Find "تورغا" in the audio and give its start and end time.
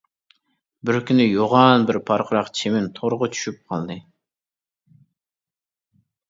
3.01-3.29